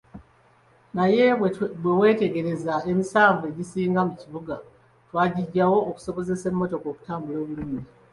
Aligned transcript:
Naye 0.95 1.25
bweweetegereza 1.81 2.73
emisanvu 2.91 3.43
egisinga 3.51 4.01
mu 4.07 4.13
kibuga 4.21 4.55
twagijjawo 5.07 5.77
okusobozesa 5.89 6.45
emmotoka 6.51 6.85
okutambula 6.91 7.37
obulungi. 7.43 7.85